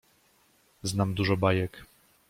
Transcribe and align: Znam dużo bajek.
Znam 0.83 1.13
dużo 1.13 1.37
bajek. 1.37 1.85